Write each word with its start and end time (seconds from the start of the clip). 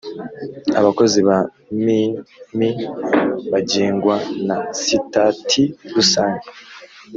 abakozi 0.79 1.19
ba 1.27 1.37
mmi 1.75 2.69
bagengwa 3.51 4.15
na 4.47 4.57
sitati 4.83 5.63
rusange 5.95 6.47